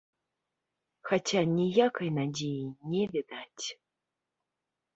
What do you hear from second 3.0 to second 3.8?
відаць.